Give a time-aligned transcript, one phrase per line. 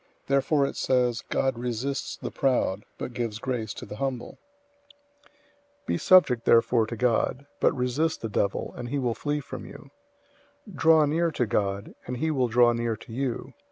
[0.25, 4.39] Therefore it says, "God resists the proud, but gives grace to the humble."{Proverbs
[5.83, 7.45] 3:34} 004:007 Be subject therefore to God.
[7.59, 9.91] But resist the devil, and he will flee from you.
[10.67, 13.53] 004:008 Draw near to God, and he will draw near to you.